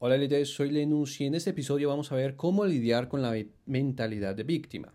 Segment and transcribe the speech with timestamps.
[0.00, 3.32] Hola líderes, soy Lenus y en este episodio vamos a ver cómo lidiar con la
[3.66, 4.92] mentalidad de víctima.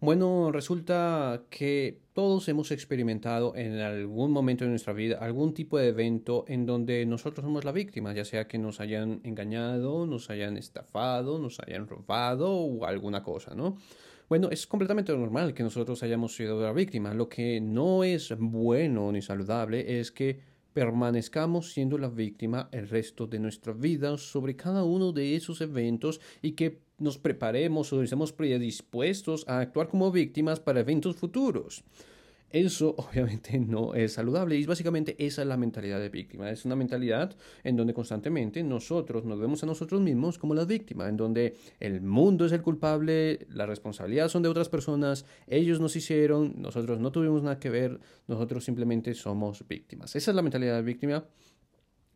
[0.00, 5.88] Bueno, resulta que todos hemos experimentado en algún momento de nuestra vida algún tipo de
[5.88, 10.58] evento en donde nosotros somos la víctima, ya sea que nos hayan engañado, nos hayan
[10.58, 13.78] estafado, nos hayan robado o alguna cosa, ¿no?
[14.28, 17.14] Bueno, es completamente normal que nosotros hayamos sido la víctima.
[17.14, 23.26] Lo que no es bueno ni saludable es que permanezcamos siendo la víctima el resto
[23.26, 28.32] de nuestra vida sobre cada uno de esos eventos y que nos preparemos o estemos
[28.32, 31.82] predispuestos a actuar como víctimas para eventos futuros.
[32.50, 36.50] Eso obviamente no es saludable y básicamente esa es la mentalidad de víctima.
[36.50, 41.08] Es una mentalidad en donde constantemente nosotros nos vemos a nosotros mismos como la víctima,
[41.08, 45.94] en donde el mundo es el culpable, la responsabilidad son de otras personas, ellos nos
[45.96, 50.16] hicieron, nosotros no tuvimos nada que ver, nosotros simplemente somos víctimas.
[50.16, 51.24] Esa es la mentalidad de víctima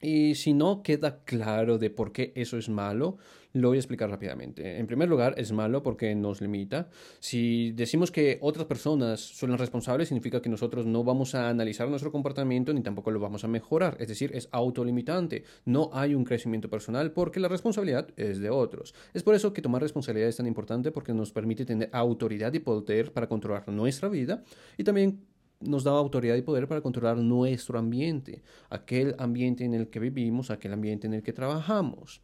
[0.03, 3.19] y si no queda claro de por qué eso es malo,
[3.53, 4.79] lo voy a explicar rápidamente.
[4.79, 6.89] En primer lugar, es malo porque nos limita.
[7.21, 11.89] Si decimos que otras personas son las responsables, significa que nosotros no vamos a analizar
[11.89, 13.97] nuestro comportamiento ni tampoco lo vamos a mejorar.
[14.01, 15.45] Es decir, es autolimitante.
[15.65, 18.95] No hay un crecimiento personal porque la responsabilidad es de otros.
[19.13, 22.59] Es por eso que tomar responsabilidad es tan importante porque nos permite tener autoridad y
[22.59, 24.43] poder para controlar nuestra vida
[24.79, 25.21] y también
[25.65, 30.51] nos da autoridad y poder para controlar nuestro ambiente, aquel ambiente en el que vivimos,
[30.51, 32.21] aquel ambiente en el que trabajamos.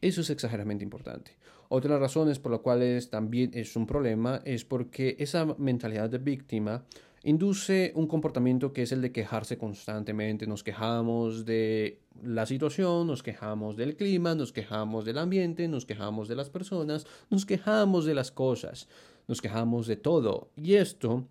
[0.00, 1.36] Eso es exageradamente importante.
[1.68, 6.10] Otra de las razones por las cuales también es un problema es porque esa mentalidad
[6.10, 6.84] de víctima
[7.24, 10.46] induce un comportamiento que es el de quejarse constantemente.
[10.46, 16.28] Nos quejamos de la situación, nos quejamos del clima, nos quejamos del ambiente, nos quejamos
[16.28, 18.88] de las personas, nos quejamos de las cosas,
[19.28, 20.50] nos quejamos de todo.
[20.56, 21.26] Y esto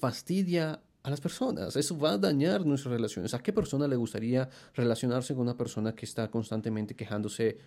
[0.00, 1.76] fastidia a las personas.
[1.76, 3.34] Eso va a dañar nuestras relaciones.
[3.34, 7.58] ¿A qué persona le gustaría relacionarse con una persona que está constantemente quejándose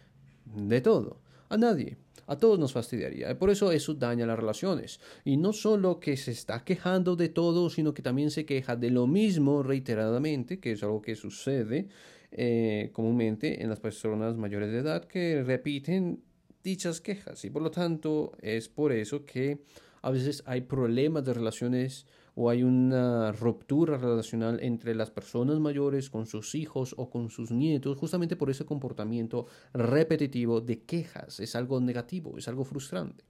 [0.46, 1.22] de todo?
[1.50, 1.98] A nadie.
[2.28, 3.38] A todos nos fastidiaría.
[3.38, 5.00] Por eso eso daña las relaciones.
[5.26, 8.90] Y no solo que se está quejando de todo, sino que también se queja de
[8.90, 11.90] lo mismo reiteradamente, que es algo que sucede
[12.32, 16.24] eh, comúnmente en las personas mayores de edad que repiten
[16.64, 17.44] dichas quejas.
[17.46, 19.60] Y por lo tanto es por eso que
[20.02, 22.06] a veces hay problemas de relaciones
[22.36, 27.52] o hay una ruptura relacional entre las personas mayores con sus hijos o con sus
[27.52, 31.40] nietos, justamente por ese comportamiento repetitivo de quejas.
[31.40, 33.24] Es algo negativo, es algo frustrante.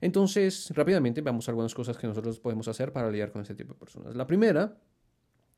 [0.00, 3.78] Entonces, rápidamente veamos algunas cosas que nosotros podemos hacer para lidiar con este tipo de
[3.78, 4.16] personas.
[4.16, 4.76] La primera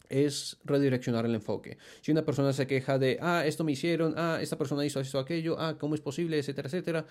[0.09, 1.79] es redireccionar el enfoque.
[2.03, 5.19] Si una persona se queja de, ah, esto me hicieron, ah, esta persona hizo esto,
[5.19, 7.07] aquello, ah, ¿cómo es posible, etcétera, etcétera?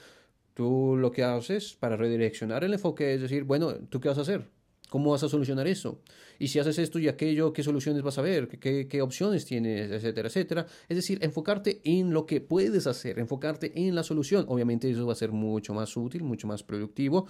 [0.54, 4.22] Tú lo que haces para redireccionar el enfoque es decir, bueno, ¿tú qué vas a
[4.22, 4.48] hacer?
[4.90, 6.02] ¿Cómo vas a solucionar eso?
[6.38, 8.48] Y si haces esto y aquello, ¿qué soluciones vas a ver?
[8.48, 9.90] ¿Qué, qué opciones tienes?
[9.92, 10.66] Etcétera, etcétera.
[10.88, 14.46] Es decir, enfocarte en lo que puedes hacer, enfocarte en la solución.
[14.48, 17.28] Obviamente eso va a ser mucho más útil, mucho más productivo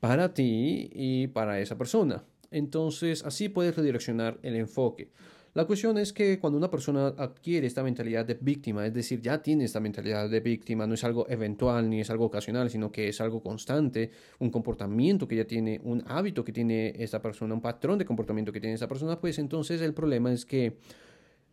[0.00, 2.24] para ti y para esa persona.
[2.50, 5.10] Entonces, así puedes redireccionar el enfoque.
[5.56, 9.40] La cuestión es que cuando una persona adquiere esta mentalidad de víctima, es decir, ya
[9.40, 13.08] tiene esta mentalidad de víctima, no es algo eventual ni es algo ocasional, sino que
[13.08, 17.62] es algo constante, un comportamiento que ya tiene, un hábito que tiene esa persona, un
[17.62, 20.76] patrón de comportamiento que tiene esa persona, pues entonces el problema es que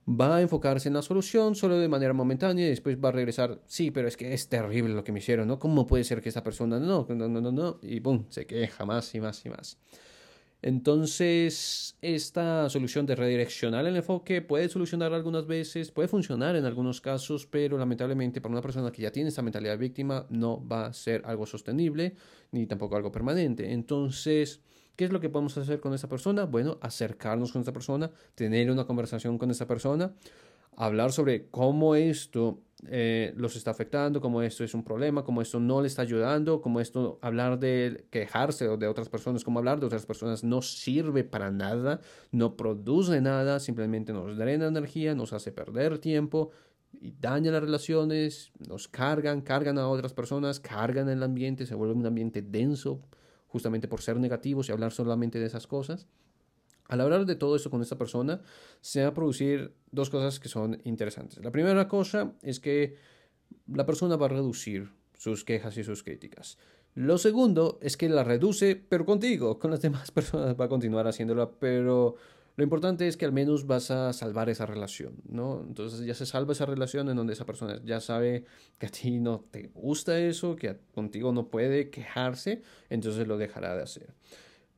[0.06, 3.62] va a enfocarse en la solución solo de manera momentánea y después va a regresar,
[3.68, 5.60] sí, pero es que es terrible lo que me hicieron, ¿no?
[5.60, 7.80] ¿Cómo puede ser que esa persona no, no, no, no, no?
[7.82, 9.78] Y boom, se queja más y más y más.
[10.66, 17.02] Entonces, esta solución de redireccionar el enfoque puede solucionar algunas veces, puede funcionar en algunos
[17.02, 20.94] casos, pero lamentablemente para una persona que ya tiene esta mentalidad víctima no va a
[20.94, 22.16] ser algo sostenible
[22.52, 23.74] ni tampoco algo permanente.
[23.74, 24.62] Entonces,
[24.96, 26.46] ¿qué es lo que podemos hacer con esa persona?
[26.46, 30.14] Bueno, acercarnos con esa persona, tener una conversación con esa persona,
[30.78, 35.60] hablar sobre cómo esto eh, los está afectando, cómo esto es un problema, cómo esto
[35.60, 39.86] no le está ayudando, cómo esto hablar de quejarse de otras personas, cómo hablar de
[39.86, 42.02] otras personas no sirve para nada,
[42.32, 46.52] no produce nada, simplemente nos drena energía, nos hace perder tiempo
[47.00, 51.96] y daña las relaciones, nos cargan, cargan a otras personas, cargan el ambiente, se vuelve
[51.96, 53.02] un ambiente denso
[53.48, 56.08] justamente por ser negativos y hablar solamente de esas cosas.
[56.88, 58.42] Al hablar de todo esto con esta persona,
[58.82, 61.44] se va a producir dos cosas que son interesantes.
[61.44, 62.96] La primera cosa es que
[63.68, 66.58] la persona va a reducir sus quejas y sus críticas.
[66.96, 69.58] Lo segundo es que la reduce, pero contigo.
[69.58, 72.16] Con las demás personas va a continuar haciéndola, pero
[72.56, 75.64] lo importante es que al menos vas a salvar esa relación, ¿no?
[75.68, 78.46] Entonces ya se salva esa relación en donde esa persona ya sabe
[78.78, 83.76] que a ti no te gusta eso, que contigo no puede quejarse, entonces lo dejará
[83.76, 84.14] de hacer.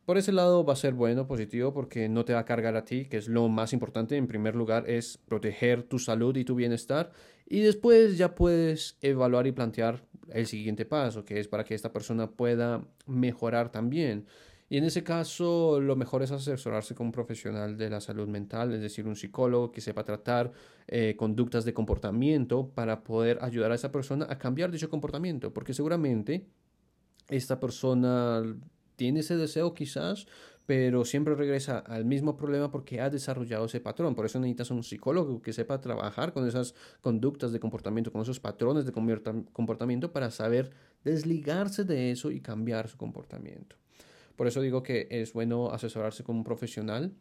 [0.06, 2.86] Por ese lado va a ser bueno, positivo, porque no te va a cargar a
[2.86, 4.16] ti, que es lo más importante.
[4.18, 7.12] En primer lugar es proteger tu salud y tu bienestar.
[7.48, 11.92] Y después ya puedes evaluar y plantear el siguiente paso, que es para que esta
[11.92, 14.26] persona pueda mejorar también.
[14.68, 18.74] Y en ese caso, lo mejor es asesorarse con un profesional de la salud mental,
[18.74, 20.52] es decir, un psicólogo que sepa tratar
[20.88, 25.74] eh, conductas de comportamiento para poder ayudar a esa persona a cambiar dicho comportamiento, porque
[25.74, 26.48] seguramente
[27.30, 28.44] esta persona
[28.96, 30.28] tiene ese deseo quizás,
[30.66, 34.16] pero siempre regresa al mismo problema porque ha desarrollado ese patrón.
[34.16, 38.40] Por eso necesitas un psicólogo que sepa trabajar con esas conductas de comportamiento, con esos
[38.40, 40.72] patrones de comportamiento para saber
[41.04, 43.76] desligarse de eso y cambiar su comportamiento.
[44.36, 47.14] Por eso digo que es bueno asesorarse con un profesional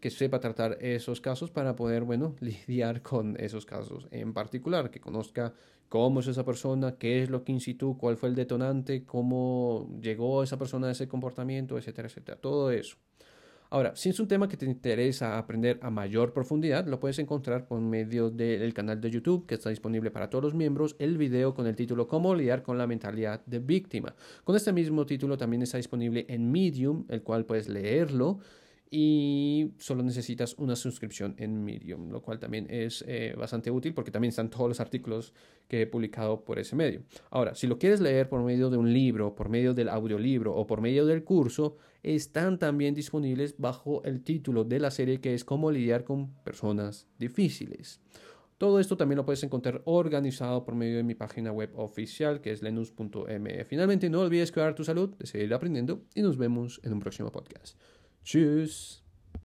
[0.00, 5.00] que sepa tratar esos casos para poder, bueno, lidiar con esos casos en particular, que
[5.00, 5.52] conozca
[5.88, 10.42] cómo es esa persona, qué es lo que incitó, cuál fue el detonante, cómo llegó
[10.42, 12.40] esa persona a ese comportamiento, etcétera, etcétera.
[12.40, 12.96] Todo eso.
[13.72, 17.68] Ahora, si es un tema que te interesa aprender a mayor profundidad, lo puedes encontrar
[17.68, 21.54] por medio del canal de YouTube que está disponible para todos los miembros, el video
[21.54, 24.16] con el título Cómo lidiar con la mentalidad de víctima.
[24.42, 28.40] Con este mismo título también está disponible en Medium, el cual puedes leerlo
[28.92, 34.10] y solo necesitas una suscripción en Medium, lo cual también es eh, bastante útil porque
[34.10, 35.32] también están todos los artículos
[35.68, 37.04] que he publicado por ese medio.
[37.30, 40.66] Ahora, si lo quieres leer por medio de un libro, por medio del audiolibro o
[40.66, 45.44] por medio del curso, están también disponibles bajo el título de la serie que es
[45.44, 48.00] Cómo lidiar con personas difíciles.
[48.58, 52.50] Todo esto también lo puedes encontrar organizado por medio de mi página web oficial que
[52.50, 53.64] es lenus.me.
[53.64, 57.30] Finalmente, no olvides cuidar tu salud, de seguir aprendiendo y nos vemos en un próximo
[57.30, 57.78] podcast.
[58.24, 59.02] Tschüss.